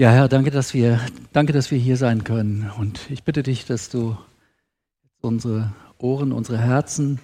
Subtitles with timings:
[0.00, 1.00] Ja, Herr, danke, dass wir,
[1.32, 2.70] danke, dass wir hier sein können.
[2.78, 4.16] Und ich bitte dich, dass du
[5.20, 7.18] unsere Ohren, unsere Herzen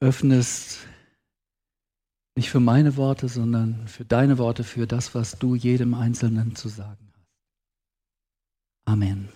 [0.00, 0.80] öffnest,
[2.34, 6.68] nicht für meine Worte, sondern für deine Worte, für das, was du jedem Einzelnen zu
[6.68, 7.30] sagen hast.
[8.86, 9.28] Amen.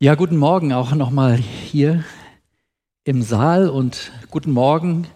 [0.00, 2.02] Ja, guten Morgen auch nochmal hier
[3.04, 5.06] im Saal und guten Morgen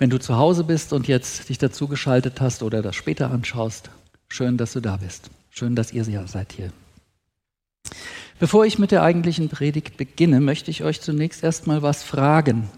[0.00, 3.90] wenn du zu Hause bist und jetzt dich dazugeschaltet hast oder das später anschaust,
[4.28, 5.30] schön, dass du da bist.
[5.50, 6.72] Schön, dass ihr seid hier.
[8.38, 12.70] Bevor ich mit der eigentlichen Predigt beginne, möchte ich euch zunächst erstmal was fragen.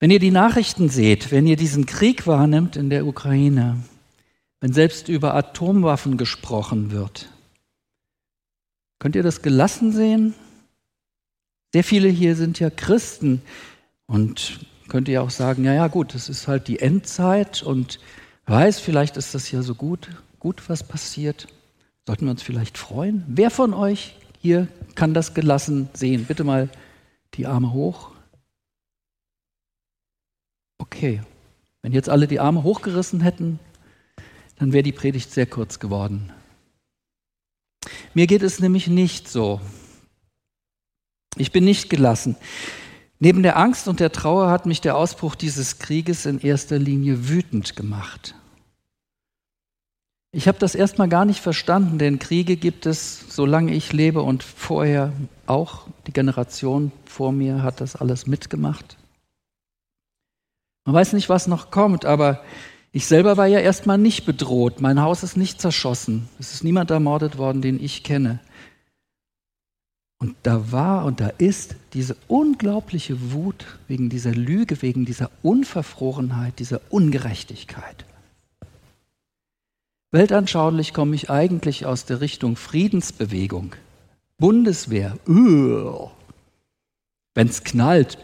[0.00, 3.82] Wenn ihr die Nachrichten seht, wenn ihr diesen Krieg wahrnimmt in der Ukraine,
[4.60, 7.30] wenn selbst über Atomwaffen gesprochen wird,
[8.98, 10.34] könnt ihr das gelassen sehen?
[11.72, 13.40] Sehr viele hier sind ja Christen
[14.06, 18.00] und könnte ja auch sagen, ja, ja, gut, es ist halt die Endzeit und
[18.46, 21.46] weiß, vielleicht ist das ja so gut, gut, was passiert.
[22.06, 23.24] Sollten wir uns vielleicht freuen?
[23.28, 26.24] Wer von euch hier kann das gelassen sehen?
[26.24, 26.70] Bitte mal
[27.34, 28.12] die Arme hoch.
[30.78, 31.22] Okay,
[31.82, 33.58] wenn jetzt alle die Arme hochgerissen hätten,
[34.58, 36.32] dann wäre die Predigt sehr kurz geworden.
[38.14, 39.60] Mir geht es nämlich nicht so.
[41.36, 42.36] Ich bin nicht gelassen.
[43.20, 47.28] Neben der Angst und der Trauer hat mich der Ausbruch dieses Krieges in erster Linie
[47.28, 48.34] wütend gemacht.
[50.30, 54.42] Ich habe das erstmal gar nicht verstanden, denn Kriege gibt es, solange ich lebe und
[54.42, 55.12] vorher
[55.46, 55.86] auch.
[56.06, 58.98] Die Generation vor mir hat das alles mitgemacht.
[60.84, 62.42] Man weiß nicht, was noch kommt, aber
[62.92, 64.80] ich selber war ja erstmal nicht bedroht.
[64.80, 66.28] Mein Haus ist nicht zerschossen.
[66.38, 68.38] Es ist niemand ermordet worden, den ich kenne.
[70.18, 76.58] Und da war und da ist diese unglaubliche Wut wegen dieser Lüge, wegen dieser Unverfrorenheit,
[76.58, 78.04] dieser Ungerechtigkeit.
[80.10, 83.76] Weltanschaulich komme ich eigentlich aus der Richtung Friedensbewegung,
[84.38, 85.16] Bundeswehr.
[85.26, 86.10] Wenn
[87.46, 88.18] es knallt,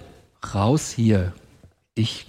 [0.55, 1.32] raus hier.
[1.94, 2.26] Ich,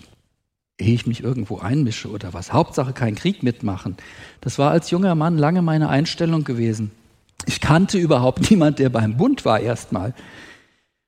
[0.78, 2.53] ehe ich mich irgendwo einmische oder was.
[2.53, 3.97] Hauptsache kein Krieg mitmachen.
[4.42, 6.92] Das war als junger Mann lange meine Einstellung gewesen.
[7.46, 10.14] Ich kannte überhaupt niemand, der beim Bund war erstmal.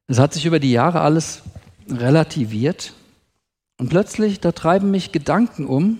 [0.07, 1.41] Das hat sich über die Jahre alles
[1.89, 2.93] relativiert.
[3.77, 5.99] Und plötzlich, da treiben mich Gedanken um.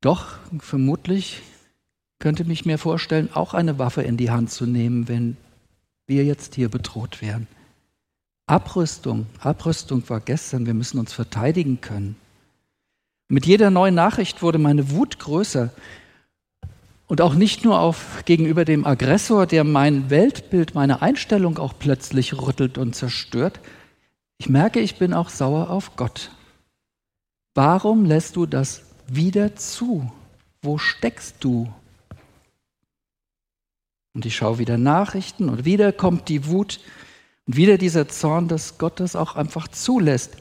[0.00, 1.42] Doch, vermutlich
[2.18, 5.36] könnte mich mir vorstellen, auch eine Waffe in die Hand zu nehmen, wenn
[6.06, 7.46] wir jetzt hier bedroht wären.
[8.46, 12.16] Abrüstung, Abrüstung war gestern, wir müssen uns verteidigen können.
[13.28, 15.70] Mit jeder neuen Nachricht wurde meine Wut größer.
[17.08, 22.34] Und auch nicht nur auf, gegenüber dem Aggressor, der mein Weltbild, meine Einstellung auch plötzlich
[22.34, 23.60] rüttelt und zerstört.
[24.36, 26.30] Ich merke, ich bin auch sauer auf Gott.
[27.54, 30.12] Warum lässt du das wieder zu?
[30.60, 31.72] Wo steckst du?
[34.14, 36.78] Und ich schaue wieder Nachrichten und wieder kommt die Wut
[37.46, 40.36] und wieder dieser Zorn, dass Gott das auch einfach zulässt.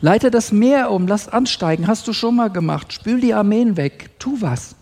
[0.00, 4.10] Leite das Meer um, lass ansteigen, hast du schon mal gemacht, spül die Armeen weg,
[4.20, 4.76] tu was.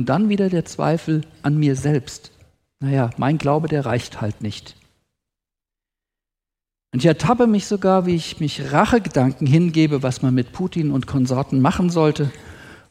[0.00, 2.30] Und dann wieder der Zweifel an mir selbst.
[2.78, 4.74] Naja, mein Glaube, der reicht halt nicht.
[6.90, 11.06] Und ich ertappe mich sogar, wie ich mich Rachegedanken hingebe, was man mit Putin und
[11.06, 12.30] Konsorten machen sollte.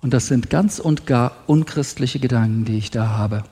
[0.03, 3.43] Und das sind ganz und gar unchristliche Gedanken, die ich da habe.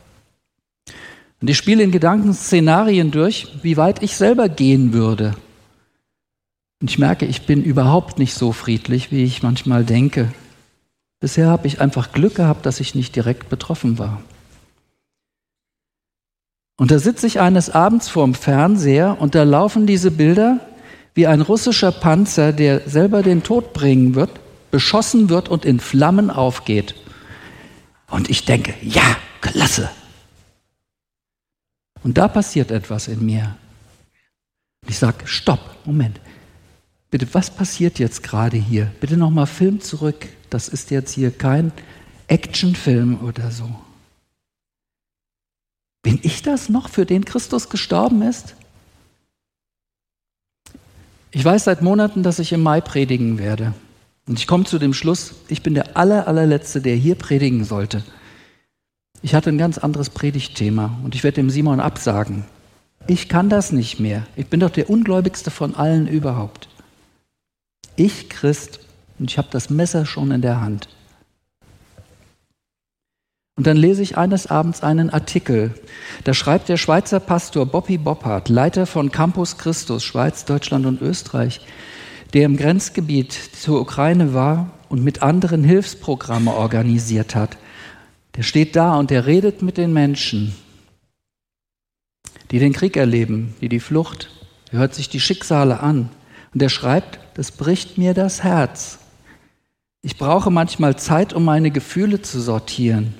[1.41, 5.34] Und ich spiele in Gedanken Szenarien durch, wie weit ich selber gehen würde.
[6.79, 10.31] Und ich merke, ich bin überhaupt nicht so friedlich, wie ich manchmal denke.
[11.19, 14.22] Bisher habe ich einfach Glück gehabt, dass ich nicht direkt betroffen war.
[16.79, 20.59] Und da sitze ich eines Abends vorm Fernseher und da laufen diese Bilder,
[21.16, 24.29] wie ein russischer Panzer, der selber den Tod bringen wird,
[24.69, 26.94] beschossen wird und in Flammen aufgeht.
[28.11, 29.89] Und ich denke, ja, klasse.
[32.03, 33.57] Und da passiert etwas in mir.
[34.88, 36.19] Ich sage, stopp, Moment.
[37.09, 38.91] Bitte, was passiert jetzt gerade hier?
[39.01, 40.28] Bitte nochmal Film zurück.
[40.50, 41.72] Das ist jetzt hier kein
[42.28, 43.70] Actionfilm oder so.
[46.03, 48.55] Bin ich das noch, für den Christus gestorben ist?
[51.32, 53.73] Ich weiß seit Monaten, dass ich im Mai predigen werde.
[54.28, 58.03] Und ich komme zu dem Schluss, ich bin der aller, allerletzte, der hier predigen sollte.
[59.22, 62.46] Ich hatte ein ganz anderes Predigtthema und ich werde dem Simon absagen.
[63.08, 64.26] Ich kann das nicht mehr.
[64.35, 66.67] Ich bin doch der ungläubigste von allen überhaupt.
[67.96, 68.79] Ich Christ
[69.19, 70.90] und ich habe das Messer schon in der Hand.
[73.58, 75.73] Und dann lese ich eines Abends einen Artikel.
[76.23, 81.61] Da schreibt der Schweizer Pastor Bobby Boppard, Leiter von Campus Christus, Schweiz, Deutschland und Österreich,
[82.34, 87.58] der im Grenzgebiet zur Ukraine war und mit anderen Hilfsprogramme organisiert hat.
[88.35, 90.53] Der steht da und der redet mit den Menschen,
[92.52, 94.29] die den Krieg erleben, die die Flucht.
[94.72, 96.09] Er hört sich die Schicksale an
[96.53, 98.99] und er schreibt, das bricht mir das Herz.
[100.08, 103.14] Ich brauche manchmal Zeit, um meine Gefühle zu sortieren.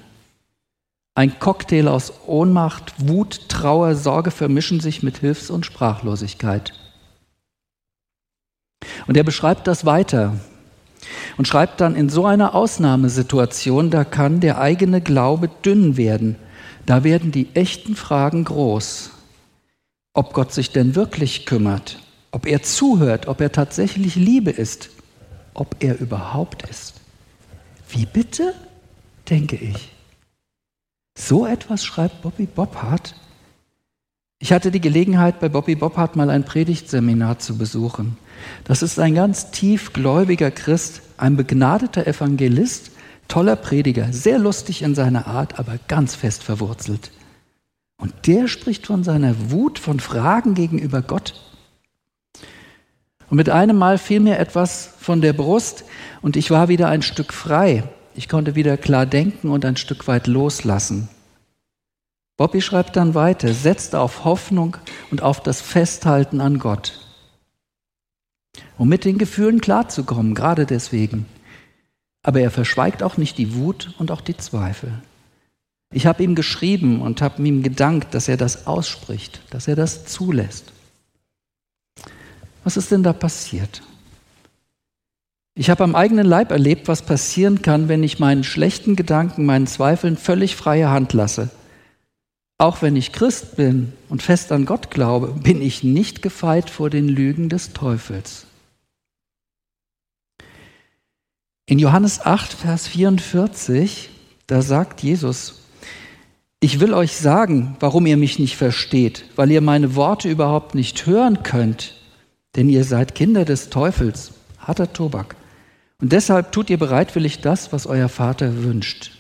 [1.16, 6.72] Ein Cocktail aus Ohnmacht, Wut, Trauer, Sorge vermischen sich mit Hilfs- und Sprachlosigkeit.
[9.06, 10.39] Und er beschreibt das weiter
[11.36, 16.38] und schreibt dann, in so einer Ausnahmesituation, da kann der eigene Glaube dünn werden.
[16.86, 19.12] Da werden die echten Fragen groß.
[20.13, 22.00] Ob Gott sich denn wirklich kümmert,
[22.31, 24.92] ob er zuhört, ob er tatsächlich Liebe ist,
[25.57, 27.01] ob er überhaupt ist.
[27.89, 28.54] Wie bitte?
[29.30, 29.92] denke ich.
[31.18, 33.15] So etwas schreibt Bobby Boppard.
[34.39, 38.18] Ich hatte die Gelegenheit, bei Bobby Boppard mal ein Predigtseminar zu besuchen.
[38.63, 42.92] Das ist ein ganz tiefgläubiger Christ, ein begnadeter Evangelist,
[43.27, 47.12] toller Prediger, sehr lustig in seiner Art, aber ganz fest verwurzelt.
[48.00, 51.46] Und der spricht von seiner Wut, von Fragen gegenüber Gott.
[53.29, 55.83] Und mit einem Mal fiel mir etwas von der Brust
[56.21, 57.83] und ich war wieder ein Stück frei.
[58.15, 61.09] Ich konnte wieder klar denken und ein Stück weit loslassen.
[62.38, 64.77] Bobby schreibt dann weiter, setzt auf Hoffnung
[65.12, 67.00] und auf das Festhalten an Gott.
[68.77, 71.25] Um mit den Gefühlen klarzukommen, gerade deswegen.
[72.24, 74.94] Aber er verschweigt auch nicht die Wut und auch die Zweifel.
[75.91, 80.06] Ich habe ihm geschrieben und habe ihm gedankt, dass er das ausspricht, dass er das
[80.06, 80.74] zulässt.
[82.67, 83.81] Was ist denn da passiert?
[85.55, 89.67] Ich habe am eigenen Leib erlebt, was passieren kann, wenn ich meinen schlechten Gedanken, meinen
[89.67, 91.49] Zweifeln völlig freie Hand lasse.
[92.57, 96.89] Auch wenn ich Christ bin und fest an Gott glaube, bin ich nicht gefeit vor
[96.89, 98.47] den Lügen des Teufels.
[101.67, 104.09] In Johannes 8, Vers 44,
[104.45, 105.61] da sagt Jesus,
[106.59, 111.05] ich will euch sagen, warum ihr mich nicht versteht, weil ihr meine Worte überhaupt nicht
[111.05, 111.96] hören könnt,
[112.57, 115.36] denn ihr seid Kinder des Teufels, harter Tobak.
[116.01, 119.12] Und deshalb tut ihr bereitwillig das, was euer Vater wünscht.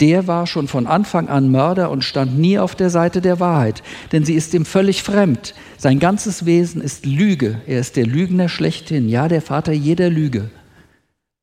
[0.00, 3.82] Der war schon von Anfang an Mörder und stand nie auf der Seite der Wahrheit,
[4.10, 5.54] denn sie ist ihm völlig fremd.
[5.78, 7.60] Sein ganzes Wesen ist Lüge.
[7.66, 10.50] Er ist der Lügner schlechthin, ja der Vater jeder Lüge.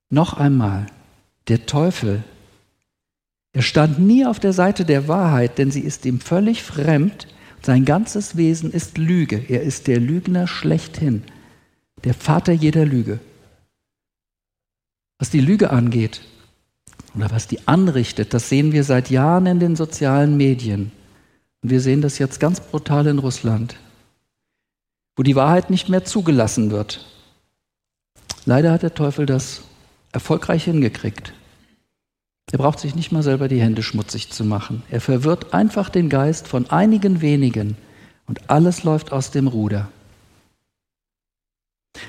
[0.10, 0.88] Noch einmal,
[1.48, 2.24] der Teufel.
[3.54, 7.28] Er stand nie auf der Seite der Wahrheit, denn sie ist ihm völlig fremd.
[7.62, 9.44] Sein ganzes Wesen ist Lüge.
[9.48, 11.24] Er ist der Lügner schlechthin,
[12.04, 13.20] der Vater jeder Lüge.
[15.18, 16.22] Was die Lüge angeht
[17.16, 20.92] oder was die anrichtet, das sehen wir seit Jahren in den sozialen Medien.
[21.62, 23.76] Und wir sehen das jetzt ganz brutal in Russland,
[25.18, 27.06] wo die Wahrheit nicht mehr zugelassen wird.
[28.46, 29.64] Leider hat der Teufel das
[30.14, 31.34] erfolgreich hingekriegt.
[32.52, 34.84] Er braucht sich nicht mal selber die Hände schmutzig zu machen.
[34.90, 37.78] Er verwirrt einfach den Geist von einigen wenigen
[38.28, 39.90] und alles läuft aus dem Ruder.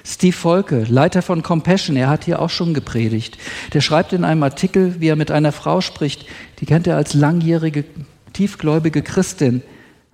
[0.04, 3.38] Steve Volke, Leiter von Compassion, er hat hier auch schon gepredigt.
[3.72, 6.26] Der schreibt in einem Artikel, wie er mit einer Frau spricht,
[6.60, 7.84] die kennt er als langjährige,
[8.32, 9.62] tiefgläubige Christin.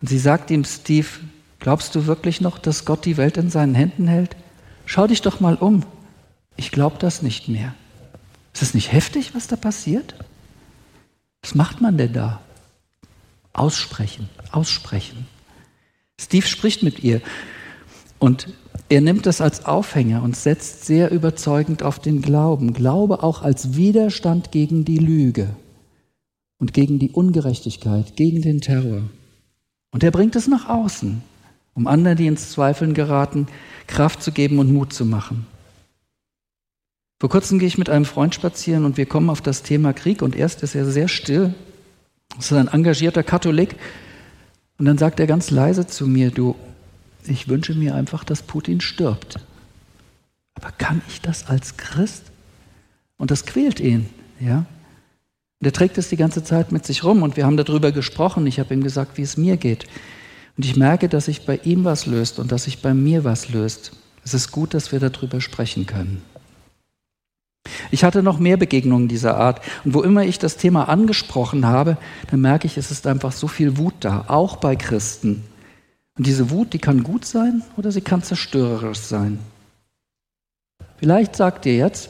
[0.01, 1.09] Und sie sagt ihm, Steve,
[1.61, 4.37] glaubst du wirklich noch, dass Gott die Welt in seinen Händen hält?
[4.87, 5.85] Schau dich doch mal um.
[6.57, 7.75] Ich glaube das nicht mehr.
[8.57, 10.15] Ist es nicht heftig, was da passiert?
[11.43, 12.41] Was macht man denn da?
[13.53, 15.27] Aussprechen, aussprechen.
[16.19, 17.21] Steve spricht mit ihr
[18.19, 18.49] und
[18.89, 22.73] er nimmt das als Aufhänger und setzt sehr überzeugend auf den Glauben.
[22.73, 25.51] Glaube auch als Widerstand gegen die Lüge
[26.57, 29.03] und gegen die Ungerechtigkeit, gegen den Terror.
[29.91, 31.23] Und er bringt es nach außen,
[31.75, 33.49] um anderen, die ins Zweifeln geraten,
[33.87, 35.47] Kraft zu geben und Mut zu machen.
[37.19, 40.21] Vor kurzem gehe ich mit einem Freund spazieren und wir kommen auf das Thema Krieg
[40.21, 41.55] und erst ist er sehr still.
[42.37, 43.77] Das ist ein engagierter Katholik.
[44.79, 46.55] Und dann sagt er ganz leise zu mir, du,
[47.27, 49.39] ich wünsche mir einfach, dass Putin stirbt.
[50.55, 52.25] Aber kann ich das als Christ?
[53.17, 54.67] Und das quält ihn, ja.
[55.61, 58.47] Und er trägt es die ganze Zeit mit sich rum und wir haben darüber gesprochen.
[58.47, 59.87] Ich habe ihm gesagt, wie es mir geht.
[60.59, 63.49] Und ich merke, dass sich bei ihm was löst und dass sich bei mir was
[63.49, 63.93] löst.
[64.23, 66.21] Es ist gut, dass wir darüber sprechen können.
[67.91, 69.61] Ich hatte noch mehr Begegnungen dieser Art.
[69.85, 71.97] Und wo immer ich das Thema angesprochen habe,
[72.31, 75.45] dann merke ich, es ist einfach so viel Wut da, auch bei Christen.
[76.17, 79.39] Und diese Wut, die kann gut sein oder sie kann zerstörerisch sein.
[80.99, 82.09] Vielleicht sagt ihr jetzt,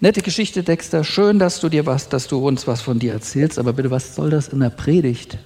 [0.00, 3.58] nette Geschichte, Dexter, schön, dass du dir was, dass du uns was von dir erzählst,
[3.58, 5.38] aber bitte, was soll das in der Predigt?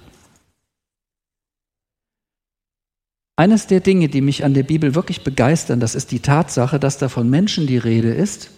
[3.37, 6.97] Eines der Dinge, die mich an der Bibel wirklich begeistern, das ist die Tatsache, dass
[6.97, 8.51] da von Menschen die Rede ist,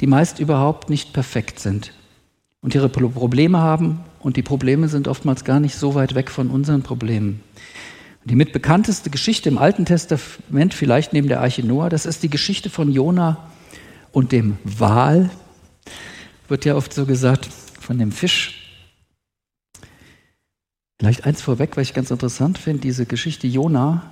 [0.00, 1.92] die meist überhaupt nicht perfekt sind
[2.60, 6.50] und ihre Probleme haben und die Probleme sind oftmals gar nicht so weit weg von
[6.50, 7.40] unseren Problemen.
[8.24, 12.70] Die mitbekannteste Geschichte im Alten Testament, vielleicht neben der Arche Noah, das ist die Geschichte
[12.70, 13.38] von Jona
[14.10, 15.30] und dem Wal.
[16.48, 17.48] Wird ja oft so gesagt,
[17.80, 18.80] von dem Fisch.
[20.98, 24.10] Vielleicht eins vorweg, weil ich ganz interessant finde, diese Geschichte Jona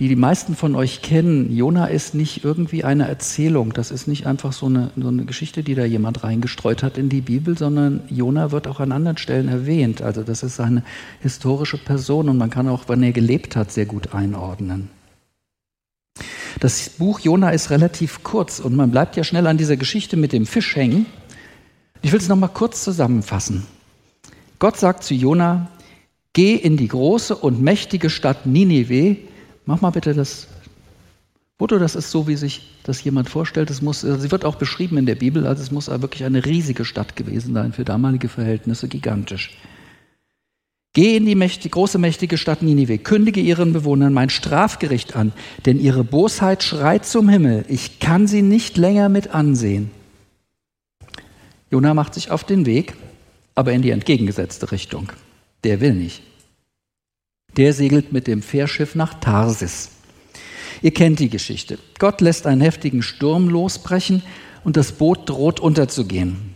[0.00, 3.72] die die meisten von euch kennen, Jona ist nicht irgendwie eine Erzählung.
[3.72, 7.08] Das ist nicht einfach so eine, so eine, Geschichte, die da jemand reingestreut hat in
[7.08, 10.02] die Bibel, sondern Jona wird auch an anderen Stellen erwähnt.
[10.02, 10.82] Also das ist eine
[11.20, 14.90] historische Person und man kann auch, wann er gelebt hat, sehr gut einordnen.
[16.58, 20.32] Das Buch Jona ist relativ kurz und man bleibt ja schnell an dieser Geschichte mit
[20.32, 21.06] dem Fisch hängen.
[22.02, 23.66] Ich will es nochmal kurz zusammenfassen.
[24.58, 25.68] Gott sagt zu Jona,
[26.32, 29.16] geh in die große und mächtige Stadt Ninive,
[29.66, 30.48] Mach mal bitte das
[31.56, 33.70] Foto, das ist so, wie sich das jemand vorstellt.
[33.70, 36.84] Es muss, sie wird auch beschrieben in der Bibel, also es muss wirklich eine riesige
[36.84, 39.56] Stadt gewesen sein, für damalige Verhältnisse gigantisch.
[40.94, 45.32] Geh in die mächtige, große, mächtige Stadt Ninive, kündige ihren Bewohnern mein Strafgericht an,
[45.64, 47.64] denn ihre Bosheit schreit zum Himmel.
[47.68, 49.90] Ich kann sie nicht länger mit ansehen.
[51.70, 52.94] Jona macht sich auf den Weg,
[53.54, 55.10] aber in die entgegengesetzte Richtung.
[55.64, 56.22] Der will nicht
[57.56, 59.90] der segelt mit dem Fährschiff nach Tarsis.
[60.82, 61.78] Ihr kennt die Geschichte.
[61.98, 64.22] Gott lässt einen heftigen Sturm losbrechen
[64.64, 66.54] und das Boot droht unterzugehen.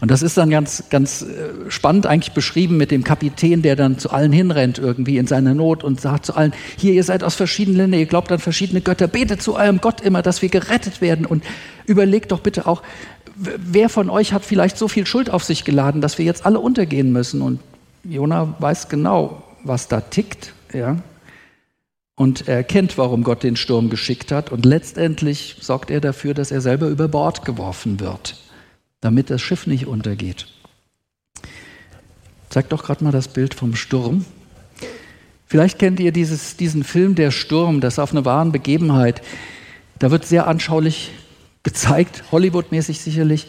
[0.00, 3.98] Und das ist dann ganz, ganz äh, spannend eigentlich beschrieben mit dem Kapitän, der dann
[3.98, 7.34] zu allen hinrennt irgendwie in seiner Not und sagt zu allen, hier, ihr seid aus
[7.34, 11.02] verschiedenen Ländern, ihr glaubt an verschiedene Götter, betet zu eurem Gott immer, dass wir gerettet
[11.02, 11.44] werden und
[11.84, 12.82] überlegt doch bitte auch,
[13.36, 16.60] wer von euch hat vielleicht so viel Schuld auf sich geladen, dass wir jetzt alle
[16.60, 17.42] untergehen müssen.
[17.42, 17.60] Und
[18.04, 20.96] Jona weiß genau, was da tickt, ja,
[22.20, 24.52] und er erkennt, warum Gott den Sturm geschickt hat.
[24.52, 28.36] Und letztendlich sorgt er dafür, dass er selber über Bord geworfen wird,
[29.00, 30.46] damit das Schiff nicht untergeht.
[32.50, 34.26] Zeig doch gerade mal das Bild vom Sturm.
[35.46, 39.22] Vielleicht kennt ihr dieses, diesen Film Der Sturm, das auf eine wahren Begebenheit.
[39.98, 41.12] Da wird sehr anschaulich
[41.62, 43.46] gezeigt, Hollywood-mäßig sicherlich,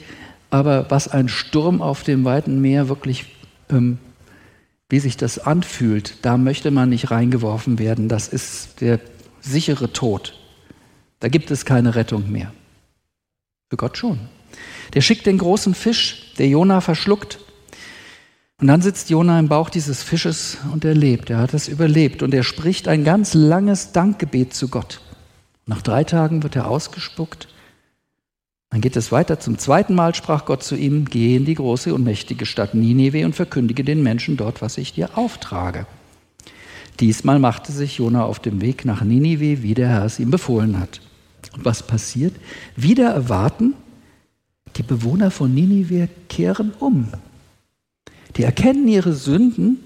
[0.49, 3.25] aber was ein Sturm auf dem weiten Meer wirklich
[3.69, 3.97] ähm,
[4.91, 8.09] wie sich das anfühlt, da möchte man nicht reingeworfen werden.
[8.09, 8.99] Das ist der
[9.39, 10.37] sichere Tod.
[11.21, 12.51] Da gibt es keine Rettung mehr.
[13.69, 14.19] Für Gott schon.
[14.93, 17.39] Der schickt den großen Fisch, der Jona verschluckt.
[18.59, 21.29] Und dann sitzt Jona im Bauch dieses Fisches und er lebt.
[21.29, 24.99] Er hat es überlebt und er spricht ein ganz langes Dankgebet zu Gott.
[25.65, 27.47] Nach drei Tagen wird er ausgespuckt
[28.71, 29.39] dann geht es weiter.
[29.39, 33.25] Zum zweiten Mal sprach Gott zu ihm, geh in die große und mächtige Stadt Ninive
[33.25, 35.85] und verkündige den Menschen dort, was ich dir auftrage.
[37.01, 40.79] Diesmal machte sich Jona auf dem Weg nach Ninive, wie der Herr es ihm befohlen
[40.79, 41.01] hat.
[41.53, 42.33] Und was passiert?
[42.77, 43.73] Wieder erwarten,
[44.77, 47.09] die Bewohner von Ninive kehren um.
[48.37, 49.79] Die erkennen ihre Sünden,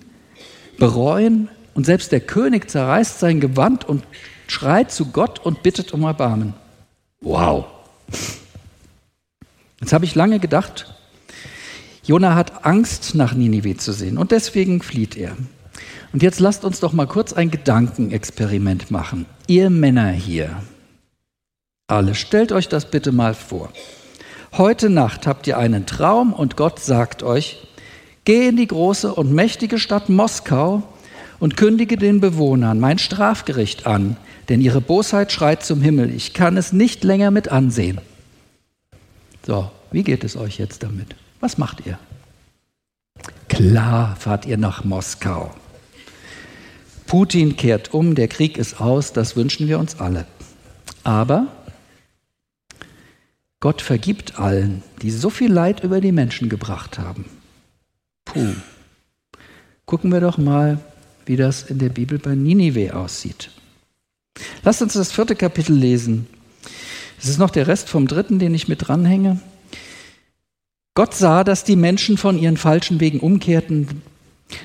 [0.77, 4.03] bereuen und selbst der König zerreißt sein Gewand und
[4.45, 6.53] schreit zu Gott und bittet um Erbarmen.
[7.21, 7.65] Wow.
[9.79, 10.93] Jetzt habe ich lange gedacht,
[12.03, 15.35] Jona hat Angst, nach Ninive zu sehen und deswegen flieht er.
[16.13, 19.25] Und jetzt lasst uns doch mal kurz ein Gedankenexperiment machen.
[19.47, 20.61] Ihr Männer hier,
[21.87, 23.69] alle, stellt euch das bitte mal vor.
[24.53, 27.67] Heute Nacht habt ihr einen Traum und Gott sagt euch,
[28.23, 30.81] geh in die große und mächtige Stadt Moskau
[31.39, 34.17] und kündige den Bewohnern mein Strafgericht an,
[34.49, 37.99] denn ihre Bosheit schreit zum Himmel, ich kann es nicht länger mit ansehen.
[39.45, 41.15] So, wie geht es euch jetzt damit?
[41.39, 41.99] Was macht ihr?
[43.47, 45.53] Klar fahrt ihr nach Moskau.
[47.05, 50.25] Putin kehrt um, der Krieg ist aus, das wünschen wir uns alle.
[51.03, 51.47] Aber
[53.59, 57.25] Gott vergibt allen, die so viel Leid über die Menschen gebracht haben.
[58.25, 58.55] Puh.
[59.85, 60.79] Gucken wir doch mal,
[61.27, 63.51] wie das in der Bibel bei Ninive aussieht.
[64.63, 66.27] Lasst uns das vierte Kapitel lesen,
[67.21, 69.39] es ist noch der Rest vom dritten, den ich mit dranhänge.
[70.93, 74.01] Gott sah, dass die Menschen von ihren falschen Wegen umkehrten.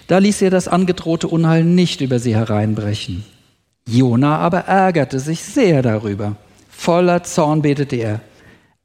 [0.07, 3.25] Da ließ er das angedrohte Unheil nicht über sie hereinbrechen.
[3.89, 6.37] Jona aber ärgerte sich sehr darüber.
[6.71, 8.21] Voller Zorn betete er.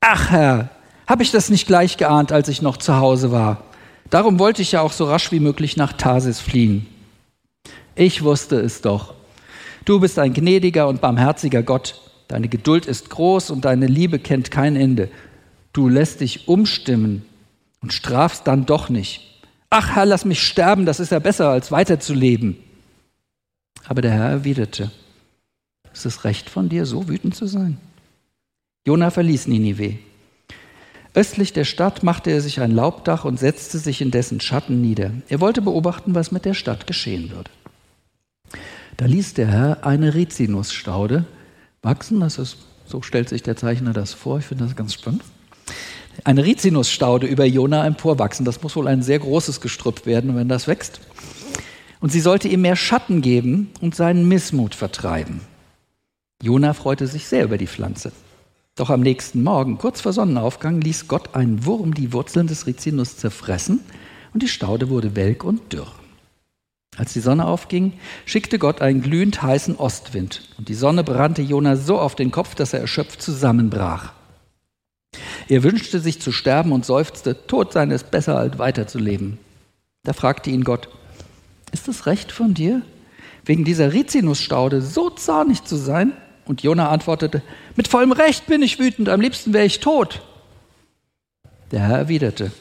[0.01, 0.69] Ach Herr,
[1.07, 3.63] habe ich das nicht gleich geahnt, als ich noch zu Hause war?
[4.10, 6.88] Darum wollte ich ja auch so rasch wie möglich nach Tarsis fliehen.
[7.95, 9.13] Ich wusste es doch.
[9.86, 14.51] Du bist ein gnädiger und barmherziger Gott, Deine Geduld ist groß und deine Liebe kennt
[14.51, 15.10] kein Ende.
[15.74, 17.24] Du lässt dich umstimmen
[17.82, 19.22] und strafst dann doch nicht.
[19.70, 22.58] Ach Herr, lass mich sterben, das ist ja besser, als weiterzuleben.
[23.88, 24.91] Aber der Herr erwiderte,
[25.94, 27.77] ist es recht von dir, so wütend zu sein?
[28.86, 29.98] Jona verließ Ninive.
[31.13, 35.12] Östlich der Stadt machte er sich ein Laubdach und setzte sich in dessen Schatten nieder.
[35.29, 37.50] Er wollte beobachten, was mit der Stadt geschehen würde.
[38.98, 41.25] Da ließ der Herr eine Rizinusstaude
[41.86, 42.20] wachsen.
[42.20, 44.39] Das ist, so stellt sich der Zeichner das vor.
[44.39, 45.24] Ich finde das ganz spannend.
[46.24, 48.46] Eine Rizinusstaude über Jona emporwachsen.
[48.46, 51.00] Das muss wohl ein sehr großes Gestrüpp werden, wenn das wächst.
[52.01, 55.42] Und sie sollte ihm mehr Schatten geben und seinen Missmut vertreiben.
[56.42, 58.12] Jona freute sich sehr über die Pflanze.
[58.75, 63.15] Doch am nächsten Morgen, kurz vor Sonnenaufgang, ließ Gott einen Wurm die Wurzeln des Rizinus
[63.15, 63.80] zerfressen
[64.34, 65.88] und die Staude wurde welk und dürr.
[66.97, 67.93] Als die Sonne aufging,
[68.25, 72.55] schickte Gott einen glühend heißen Ostwind und die Sonne brannte Jona so auf den Kopf,
[72.55, 74.13] dass er erschöpft zusammenbrach.
[75.47, 79.37] Er wünschte sich zu sterben und seufzte, tot sein ist besser als weiterzuleben.
[80.03, 80.89] Da fragte ihn Gott,
[81.71, 82.81] ist es recht von dir,
[83.43, 86.13] wegen dieser Rizinusstaude so zornig zu sein?
[86.45, 87.41] Und Jona antwortete,
[87.75, 90.21] mit vollem Recht bin ich wütend, am liebsten wäre ich tot.
[91.71, 92.51] Der Herr erwiderte,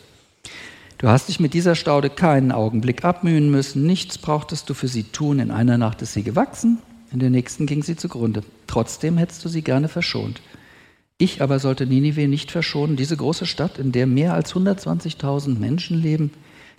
[1.05, 5.03] du hast dich mit dieser Staude keinen Augenblick abmühen müssen, nichts brauchtest du für sie
[5.03, 6.79] tun, in einer Nacht ist sie gewachsen,
[7.13, 8.43] in der nächsten ging sie zugrunde.
[8.67, 10.41] Trotzdem hättest du sie gerne verschont.
[11.19, 16.01] Ich aber sollte Ninive nicht verschonen, diese große Stadt, in der mehr als 120.000 Menschen
[16.01, 16.31] leben,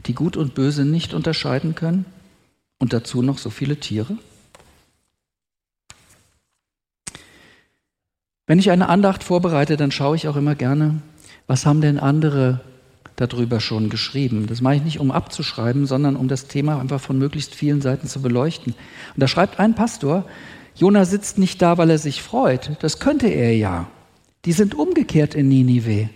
[0.07, 2.05] die Gut und Böse nicht unterscheiden können
[2.79, 4.17] und dazu noch so viele Tiere?
[8.47, 11.03] Wenn ich eine Andacht vorbereite, dann schaue ich auch immer gerne,
[11.45, 12.61] was haben denn andere
[13.15, 14.47] darüber schon geschrieben.
[14.47, 18.07] Das mache ich nicht, um abzuschreiben, sondern um das Thema einfach von möglichst vielen Seiten
[18.07, 18.73] zu beleuchten.
[18.73, 20.25] Und da schreibt ein Pastor,
[20.75, 22.71] Jona sitzt nicht da, weil er sich freut.
[22.81, 23.87] Das könnte er ja.
[24.43, 26.09] Die sind umgekehrt in Ninive.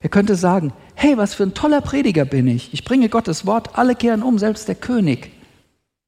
[0.00, 2.72] Er könnte sagen, hey, was für ein toller Prediger bin ich.
[2.72, 5.32] Ich bringe Gottes Wort, alle kehren um, selbst der König.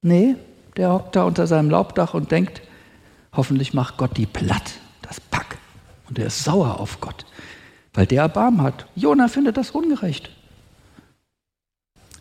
[0.01, 0.35] Nee,
[0.77, 2.61] der hockt da unter seinem Laubdach und denkt,
[3.33, 4.71] hoffentlich macht Gott die platt
[5.01, 5.57] das Pack.
[6.07, 7.25] Und er ist sauer auf Gott,
[7.93, 8.85] weil der Erbarmen hat.
[8.95, 10.29] Jona findet das ungerecht.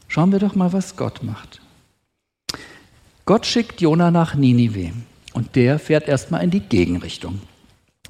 [0.09, 1.61] Schauen wir doch mal, was Gott macht.
[3.27, 4.93] Gott schickt Jona nach Ninive
[5.35, 7.41] und der fährt erstmal in die Gegenrichtung.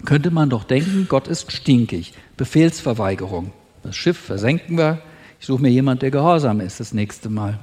[0.07, 2.15] Könnte man doch denken, Gott ist stinkig.
[2.39, 3.53] Befehlsverweigerung.
[3.83, 5.03] Das Schiff versenken wir.
[5.39, 7.59] Ich suche mir jemand, der gehorsam ist das nächste Mal.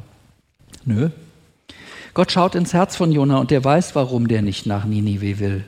[0.86, 1.10] Nö.
[2.14, 5.64] Gott schaut ins Herz von Jona und der weiß, warum der nicht nach Ninive will.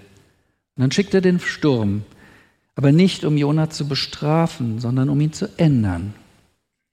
[0.76, 2.04] Und dann schickt er den Sturm,
[2.80, 6.13] aber nicht um Jona zu bestrafen, sondern um ihn zu ändern.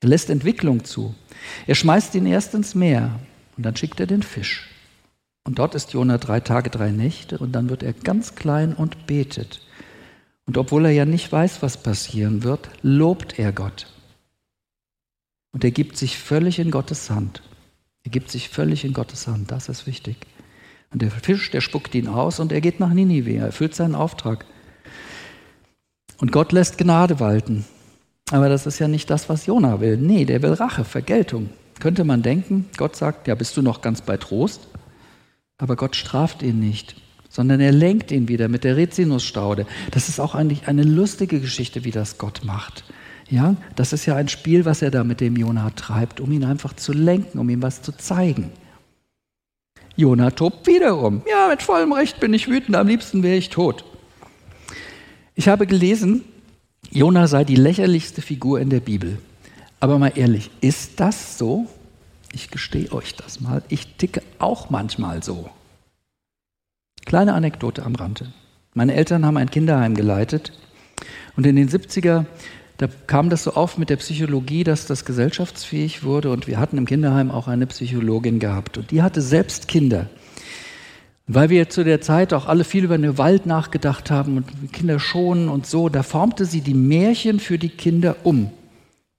[0.00, 1.14] Er lässt Entwicklung zu.
[1.68, 3.20] Er schmeißt ihn erst ins Meer
[3.56, 4.68] und dann schickt er den Fisch.
[5.44, 9.06] Und dort ist Jona drei Tage, drei Nächte und dann wird er ganz klein und
[9.06, 9.60] betet.
[10.44, 13.86] Und obwohl er ja nicht weiß, was passieren wird, lobt er Gott.
[15.52, 17.44] Und er gibt sich völlig in Gottes Hand.
[18.02, 20.16] Er gibt sich völlig in Gottes Hand, das ist wichtig.
[20.90, 23.94] Und der Fisch, der spuckt ihn aus und er geht nach Ninive, er erfüllt seinen
[23.94, 24.46] Auftrag.
[26.18, 27.64] Und Gott lässt Gnade walten.
[28.30, 29.96] Aber das ist ja nicht das, was Jona will.
[29.96, 31.50] Nee, der will Rache, Vergeltung.
[31.78, 34.68] Könnte man denken, Gott sagt, ja, bist du noch ganz bei Trost?
[35.58, 36.96] Aber Gott straft ihn nicht,
[37.28, 39.66] sondern er lenkt ihn wieder mit der Rizinusstaude.
[39.90, 42.84] Das ist auch eigentlich eine lustige Geschichte, wie das Gott macht.
[43.28, 46.44] Ja, das ist ja ein Spiel, was er da mit dem Jona treibt, um ihn
[46.44, 48.52] einfach zu lenken, um ihm was zu zeigen.
[49.96, 51.22] Jona tobt wiederum.
[51.28, 53.84] Ja, mit vollem Recht bin ich wütend, am liebsten wäre ich tot.
[55.38, 56.24] Ich habe gelesen,
[56.90, 59.18] Jona sei die lächerlichste Figur in der Bibel.
[59.80, 61.66] Aber mal ehrlich, ist das so?
[62.32, 63.62] Ich gestehe euch das mal.
[63.68, 65.50] Ich ticke auch manchmal so.
[67.04, 68.32] Kleine Anekdote am Rande.
[68.72, 70.52] Meine Eltern haben ein Kinderheim geleitet
[71.36, 72.24] und in den 70er
[72.78, 76.76] da kam das so auf mit der Psychologie, dass das gesellschaftsfähig wurde und wir hatten
[76.76, 80.08] im Kinderheim auch eine Psychologin gehabt und die hatte selbst Kinder.
[81.28, 85.00] Weil wir zu der Zeit auch alle viel über den Wald nachgedacht haben und Kinder
[85.00, 88.50] schonen und so, da formte sie die Märchen für die Kinder um.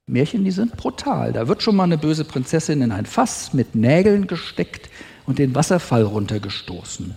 [0.10, 1.34] Märchen, die sind brutal.
[1.34, 4.90] Da wird schon mal eine böse Prinzessin in ein Fass mit Nägeln gesteckt
[5.26, 7.14] und den Wasserfall runtergestoßen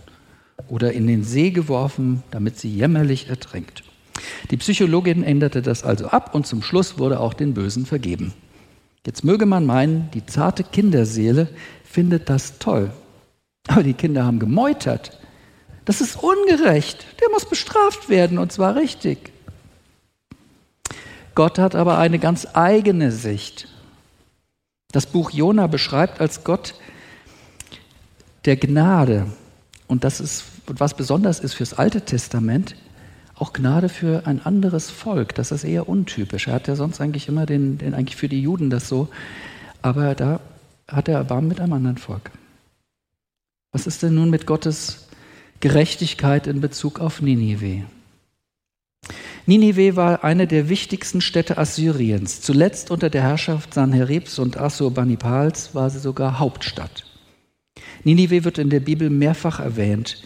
[0.68, 3.84] oder in den See geworfen, damit sie jämmerlich ertränkt.
[4.50, 8.34] Die Psychologin änderte das also ab und zum Schluss wurde auch den Bösen vergeben.
[9.06, 11.48] Jetzt möge man meinen, die zarte Kinderseele
[11.84, 12.90] findet das toll.
[13.70, 15.16] Aber die Kinder haben gemeutert.
[15.84, 17.06] Das ist ungerecht.
[17.20, 19.30] Der muss bestraft werden und zwar richtig.
[21.36, 23.68] Gott hat aber eine ganz eigene Sicht.
[24.90, 26.74] Das Buch Jona beschreibt als Gott
[28.44, 29.26] der Gnade.
[29.86, 32.74] Und das ist, was besonders ist fürs Alte Testament,
[33.36, 35.36] auch Gnade für ein anderes Volk.
[35.36, 36.48] Das ist eher untypisch.
[36.48, 39.08] Er hat ja sonst eigentlich immer den, den eigentlich für die Juden das so,
[39.80, 40.40] aber da
[40.88, 42.32] hat er Erbarmen mit einem anderen Volk.
[43.72, 45.08] Was ist denn nun mit Gottes
[45.60, 47.84] Gerechtigkeit in Bezug auf Ninive?
[49.46, 52.40] Ninive war eine der wichtigsten Städte Assyriens.
[52.40, 57.04] Zuletzt unter der Herrschaft Sanheribs und Assurbanipals war sie sogar Hauptstadt.
[58.04, 60.22] Ninive wird in der Bibel mehrfach erwähnt.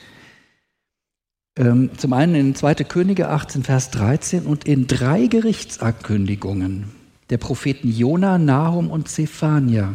[1.56, 2.74] Ähm, zum einen in 2.
[2.84, 6.90] Könige 18, Vers 13 und in drei Gerichtsankündigungen
[7.30, 9.94] der Propheten Jona, Nahum und Zephania.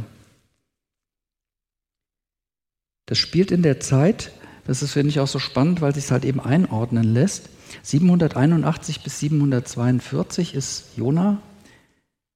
[3.09, 4.31] Das spielt in der Zeit,
[4.67, 7.49] das ist, finde ich, auch so spannend, weil sich es halt eben einordnen lässt.
[7.81, 11.41] 781 bis 742 ist Jona.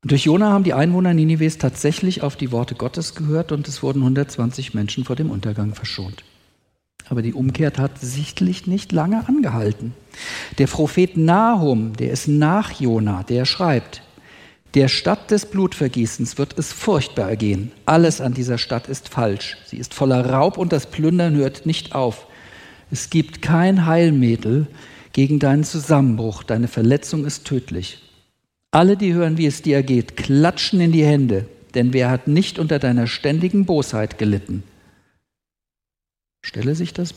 [0.01, 3.83] Und durch Jona haben die Einwohner Ninives tatsächlich auf die Worte Gottes gehört und es
[3.83, 6.23] wurden 120 Menschen vor dem Untergang verschont.
[7.07, 9.93] Aber die Umkehr hat sichtlich nicht lange angehalten.
[10.57, 14.01] Der Prophet Nahum, der ist nach Jona, der schreibt,
[14.73, 17.71] der Stadt des Blutvergießens wird es furchtbar ergehen.
[17.85, 19.57] Alles an dieser Stadt ist falsch.
[19.65, 22.27] Sie ist voller Raub und das Plündern hört nicht auf.
[22.89, 24.67] Es gibt kein Heilmittel
[25.11, 26.43] gegen deinen Zusammenbruch.
[26.43, 27.99] Deine Verletzung ist tödlich.
[28.71, 32.57] Alle, die hören, wie es dir geht, klatschen in die Hände, denn wer hat nicht
[32.57, 34.63] unter deiner ständigen Bosheit gelitten?
[36.43, 37.13] Stelle sich das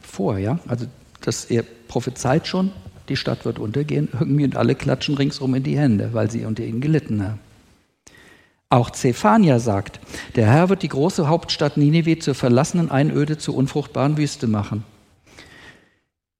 [0.00, 0.58] vor, ja?
[0.66, 0.86] Also,
[1.20, 2.72] dass er prophezeit schon,
[3.08, 6.64] die Stadt wird untergehen, irgendwie und alle klatschen ringsum in die Hände, weil sie unter
[6.64, 7.40] ihnen gelitten haben.
[8.68, 10.00] Auch Zephania sagt,
[10.34, 14.82] der Herr wird die große Hauptstadt Ninive zur verlassenen Einöde, zur unfruchtbaren Wüste machen.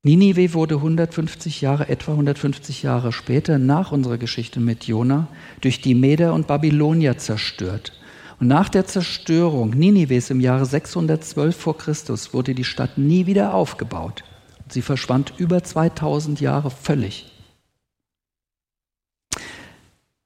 [0.02, 5.28] Ninive wurde 150 Jahre, etwa 150 Jahre später, nach unserer Geschichte mit Jona,
[5.60, 7.92] durch die Meder und Babylonier zerstört.
[8.38, 13.54] Und nach der Zerstörung Ninives im Jahre 612 vor Christus wurde die Stadt nie wieder
[13.54, 14.24] aufgebaut.
[14.68, 17.32] Sie verschwand über 2000 Jahre völlig.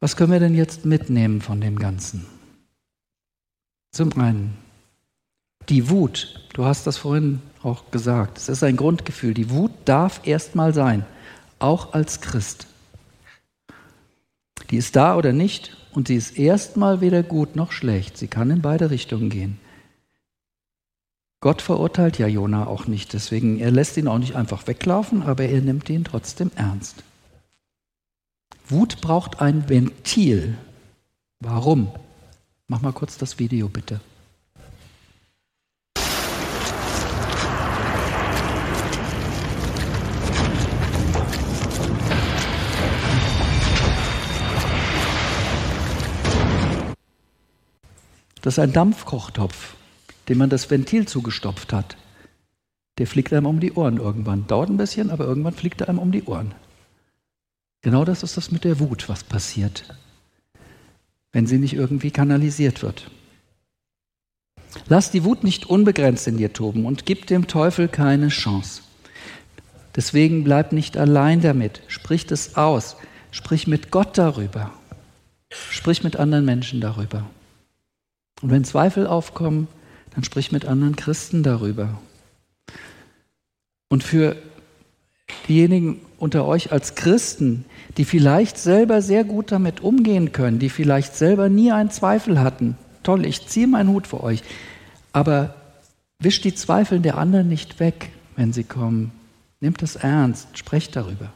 [0.00, 2.26] Was können wir denn jetzt mitnehmen von dem Ganzen?
[3.92, 4.56] Zum einen,
[5.68, 10.20] die Wut, du hast das vorhin auch gesagt, es ist ein Grundgefühl, die Wut darf
[10.24, 11.04] erstmal sein,
[11.58, 12.66] auch als Christ.
[14.70, 18.50] Die ist da oder nicht und sie ist erstmal weder gut noch schlecht, sie kann
[18.50, 19.58] in beide Richtungen gehen.
[21.42, 25.44] Gott verurteilt ja Jona auch nicht, deswegen er lässt ihn auch nicht einfach weglaufen, aber
[25.44, 27.02] er nimmt ihn trotzdem ernst.
[28.68, 30.58] Wut braucht ein Ventil.
[31.40, 31.90] Warum?
[32.68, 34.00] Mach mal kurz das Video bitte.
[48.42, 49.79] Das ist ein Dampfkochtopf
[50.30, 51.96] dem man das Ventil zugestopft hat,
[52.98, 54.46] der fliegt einem um die Ohren irgendwann.
[54.46, 56.54] Dauert ein bisschen, aber irgendwann fliegt er einem um die Ohren.
[57.82, 59.84] Genau das ist das mit der Wut, was passiert,
[61.32, 63.10] wenn sie nicht irgendwie kanalisiert wird.
[64.86, 68.82] Lass die Wut nicht unbegrenzt in dir toben und gib dem Teufel keine Chance.
[69.96, 71.82] Deswegen bleib nicht allein damit.
[71.88, 72.96] Sprich es aus.
[73.32, 74.70] Sprich mit Gott darüber.
[75.50, 77.28] Sprich mit anderen Menschen darüber.
[78.42, 79.66] Und wenn Zweifel aufkommen,
[80.14, 82.00] dann sprich mit anderen Christen darüber.
[83.88, 84.36] Und für
[85.48, 87.64] diejenigen unter euch als Christen,
[87.96, 92.76] die vielleicht selber sehr gut damit umgehen können, die vielleicht selber nie einen Zweifel hatten,
[93.02, 94.42] toll, ich ziehe meinen Hut für euch,
[95.12, 95.54] aber
[96.18, 99.12] wischt die Zweifel der anderen nicht weg, wenn sie kommen.
[99.60, 101.32] Nehmt das ernst, sprecht darüber.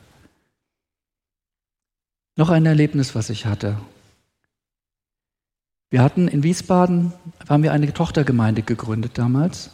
[2.36, 3.76] Noch ein Erlebnis, was ich hatte.
[5.94, 7.12] Wir hatten in Wiesbaden,
[7.48, 9.70] haben wir eine Tochtergemeinde gegründet damals.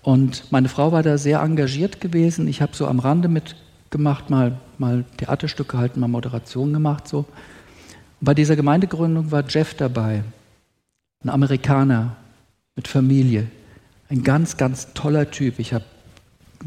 [0.00, 2.48] Und meine Frau war da sehr engagiert gewesen.
[2.48, 7.06] Ich habe so am Rande mitgemacht, mal, mal Theaterstück gehalten, mal Moderation gemacht.
[7.06, 7.18] So.
[7.18, 7.26] Und
[8.22, 10.24] bei dieser Gemeindegründung war Jeff dabei,
[11.22, 12.16] ein Amerikaner
[12.74, 13.46] mit Familie.
[14.08, 15.58] Ein ganz, ganz toller Typ.
[15.58, 15.84] Ich habe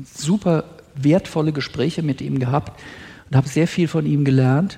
[0.05, 2.79] super wertvolle Gespräche mit ihm gehabt
[3.27, 4.77] und habe sehr viel von ihm gelernt.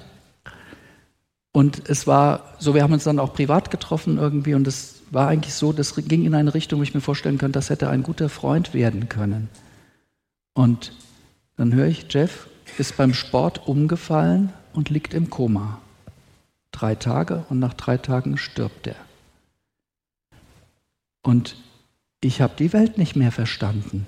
[1.59, 5.27] Und es war so, wir haben uns dann auch privat getroffen irgendwie und es war
[5.27, 8.01] eigentlich so, das ging in eine Richtung, wo ich mir vorstellen könnte, das hätte ein
[8.01, 9.49] guter Freund werden können.
[10.53, 10.93] Und
[11.57, 15.81] dann höre ich, Jeff ist beim Sport umgefallen und liegt im Koma.
[16.71, 18.95] Drei Tage und nach drei Tagen stirbt er.
[21.23, 21.57] Und
[22.21, 24.07] ich habe die Welt nicht mehr verstanden.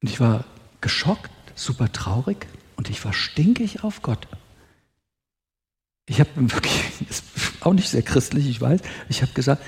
[0.00, 0.44] Und ich war
[0.80, 4.26] geschockt, super traurig und ich war stinkig auf Gott.
[6.06, 7.24] Ich habe wirklich, ist
[7.60, 9.62] auch nicht sehr christlich, ich weiß, ich habe gesagt,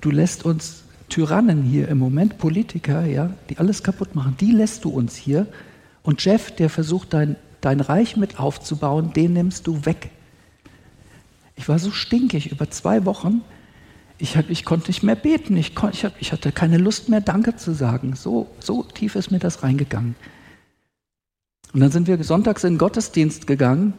[0.00, 4.84] du lässt uns Tyrannen hier im Moment, Politiker, ja, die alles kaputt machen, die lässt
[4.84, 5.46] du uns hier.
[6.02, 10.10] Und Jeff, der versucht, dein, dein Reich mit aufzubauen, den nimmst du weg.
[11.56, 13.42] Ich war so stinkig über zwei Wochen.
[14.18, 15.56] Ich, hab, ich konnte nicht mehr beten.
[15.56, 18.14] Ich, kon, ich, hab, ich hatte keine Lust mehr, Danke zu sagen.
[18.14, 20.14] So, so tief ist mir das reingegangen.
[21.74, 23.94] Und dann sind wir sonntags in den Gottesdienst gegangen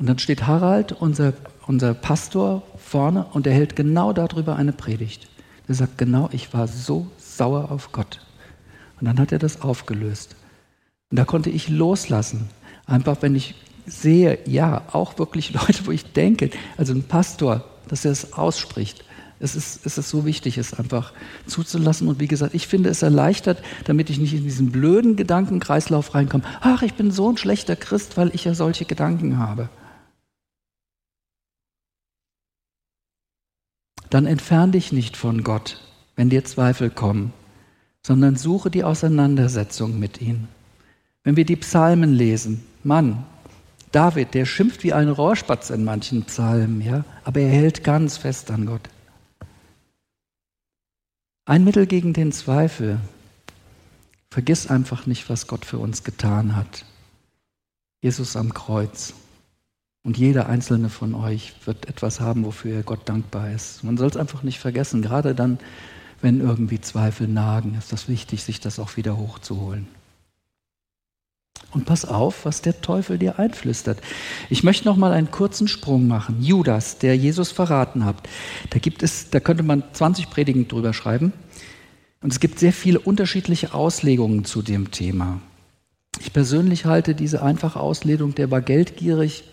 [0.00, 1.34] und dann steht Harald, unser,
[1.66, 5.28] unser Pastor, vorne und er hält genau darüber eine Predigt.
[5.68, 8.26] Er sagt genau, ich war so sauer auf Gott.
[8.98, 10.36] Und dann hat er das aufgelöst.
[11.10, 12.48] Und da konnte ich loslassen.
[12.86, 18.06] Einfach, wenn ich sehe, ja, auch wirklich Leute, wo ich denke, also ein Pastor, dass
[18.06, 19.04] er es ausspricht.
[19.38, 21.12] Es ist, es ist so wichtig, es einfach
[21.46, 22.08] zuzulassen.
[22.08, 26.44] Und wie gesagt, ich finde es erleichtert, damit ich nicht in diesen blöden Gedankenkreislauf reinkomme.
[26.62, 29.68] Ach, ich bin so ein schlechter Christ, weil ich ja solche Gedanken habe.
[34.10, 35.80] Dann entferne dich nicht von Gott,
[36.16, 37.32] wenn dir Zweifel kommen,
[38.04, 40.48] sondern suche die Auseinandersetzung mit ihm.
[41.22, 43.24] Wenn wir die Psalmen lesen, Mann,
[43.92, 48.50] David, der schimpft wie ein Rohrspatz in manchen Psalmen, ja, aber er hält ganz fest
[48.50, 48.88] an Gott.
[51.44, 53.00] Ein Mittel gegen den Zweifel.
[54.30, 56.84] Vergiss einfach nicht, was Gott für uns getan hat.
[58.00, 59.14] Jesus am Kreuz.
[60.02, 63.84] Und jeder einzelne von euch wird etwas haben, wofür er Gott dankbar ist.
[63.84, 65.02] Man soll es einfach nicht vergessen.
[65.02, 65.58] Gerade dann,
[66.22, 69.88] wenn irgendwie Zweifel nagen, ist das wichtig, sich das auch wieder hochzuholen.
[71.72, 74.00] Und pass auf, was der Teufel dir einflüstert.
[74.48, 76.42] Ich möchte noch mal einen kurzen Sprung machen.
[76.42, 78.16] Judas, der Jesus verraten hat.
[78.70, 81.32] Da gibt es, da könnte man 20 Predigen drüber schreiben.
[82.22, 85.40] Und es gibt sehr viele unterschiedliche Auslegungen zu dem Thema.
[86.18, 89.44] Ich persönlich halte diese einfache Auslegung, der war geldgierig,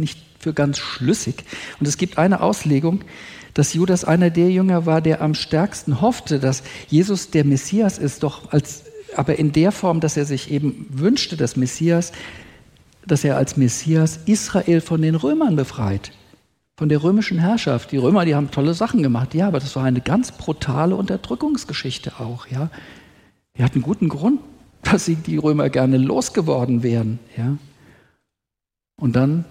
[0.00, 1.44] nicht für ganz schlüssig.
[1.80, 3.02] Und es gibt eine Auslegung,
[3.54, 8.22] dass Judas einer der Jünger war, der am stärksten hoffte, dass Jesus der Messias ist,
[8.22, 8.84] doch als
[9.16, 12.12] aber in der Form, dass er sich eben wünschte, dass Messias,
[13.06, 16.12] dass er als Messias Israel von den Römern befreit,
[16.76, 17.92] von der römischen Herrschaft.
[17.92, 22.20] Die Römer, die haben tolle Sachen gemacht, ja, aber das war eine ganz brutale Unterdrückungsgeschichte
[22.20, 22.70] auch, ja.
[23.56, 24.40] Die hatten guten Grund,
[24.82, 27.56] dass sie die Römer gerne losgeworden wären, ja.
[29.00, 29.46] Und dann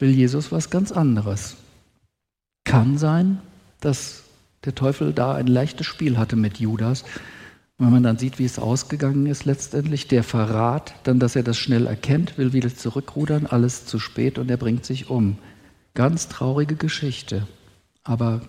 [0.00, 1.56] will Jesus was ganz anderes.
[2.64, 3.38] Kann sein,
[3.80, 4.24] dass
[4.64, 7.04] der Teufel da ein leichtes Spiel hatte mit Judas
[7.80, 11.56] wenn man dann sieht, wie es ausgegangen ist letztendlich, der Verrat, dann, dass er das
[11.56, 15.38] schnell erkennt, will wieder zurückrudern, alles zu spät und er bringt sich um.
[15.94, 17.48] Ganz traurige Geschichte,
[18.04, 18.42] aber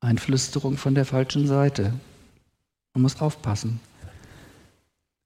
[0.00, 1.92] Einflüsterung von der falschen Seite.
[2.94, 3.80] Man muss aufpassen.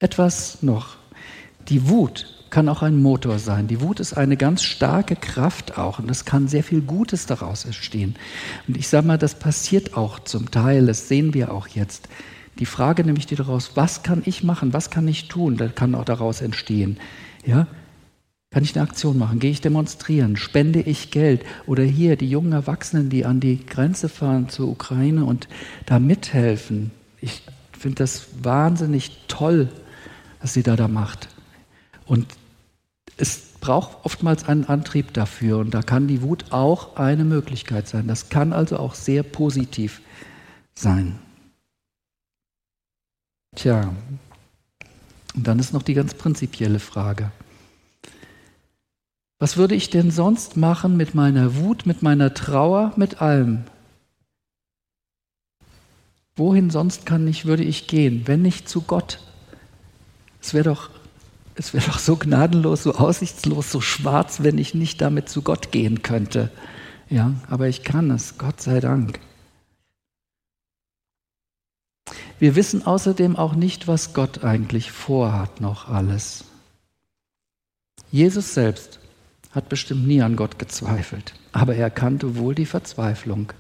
[0.01, 0.97] Etwas noch.
[1.69, 3.67] Die Wut kann auch ein Motor sein.
[3.67, 7.65] Die Wut ist eine ganz starke Kraft auch und es kann sehr viel Gutes daraus
[7.65, 8.17] entstehen.
[8.67, 12.09] Und ich sage mal, das passiert auch zum Teil, das sehen wir auch jetzt.
[12.59, 15.95] Die Frage nämlich die daraus, was kann ich machen, was kann ich tun, das kann
[15.95, 16.99] auch daraus entstehen.
[17.45, 17.67] Ja?
[18.51, 19.41] Kann ich eine Aktion machen?
[19.41, 20.37] Gehe ich demonstrieren?
[20.37, 21.45] Spende ich Geld?
[21.67, 25.49] Oder hier die jungen Erwachsenen, die an die Grenze fahren zur Ukraine und
[25.85, 26.93] da mithelfen.
[27.21, 27.43] Ich
[27.79, 29.69] finde das wahnsinnig toll,
[30.41, 31.29] was sie da da macht.
[32.09, 32.27] Und
[33.17, 38.09] es braucht oftmals einen Antrieb dafür und da kann die Wut auch eine Möglichkeit sein.
[38.09, 40.01] Das kann also auch sehr positiv
[40.75, 41.19] sein.
[43.55, 43.95] Tja,
[45.35, 47.31] und dann ist noch die ganz prinzipielle Frage.
[49.39, 53.65] Was würde ich denn sonst machen mit meiner Wut, mit meiner Trauer, mit allem?
[56.35, 59.21] Wohin sonst kann ich, würde ich gehen, wenn nicht zu Gott?
[60.41, 60.91] Es wäre doch,
[61.59, 65.73] es wäre doch so gnadenlos, so aussichtslos, so schwarz, wenn ich nicht damit zu Gott
[65.73, 66.51] gehen könnte.
[67.09, 69.19] Ja, aber ich kann es, Gott sei Dank.
[72.39, 76.45] Wir wissen außerdem auch nicht, was Gott eigentlich vorhat noch alles.
[78.11, 79.01] Jesus selbst
[79.51, 83.53] hat bestimmt nie an Gott gezweifelt, aber er kannte wohl die Verzweiflung.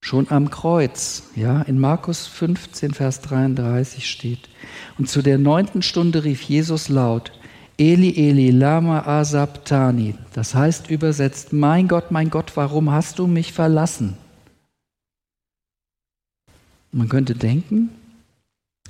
[0.00, 4.48] Schon am Kreuz, ja, in Markus 15, Vers 33 steht,
[4.96, 7.32] und zu der neunten Stunde rief Jesus laut,
[7.76, 13.52] Eli, Eli, lama asabtani, das heißt übersetzt, mein Gott, mein Gott, warum hast du mich
[13.52, 14.16] verlassen?
[16.90, 17.90] Man könnte denken,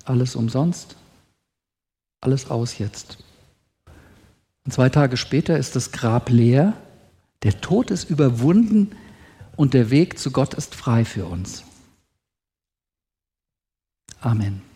[0.05, 0.97] alles umsonst,
[2.21, 3.19] alles aus jetzt.
[4.65, 6.75] Und zwei Tage später ist das Grab leer,
[7.43, 8.93] der Tod ist überwunden
[9.59, 11.65] und der Weg zu Gott ist frei für uns.
[14.21, 14.68] Amen.